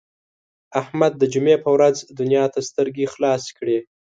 [0.81, 3.77] احمد د جمعې په ورځ دنیا ته سترګې خلاصې کړې.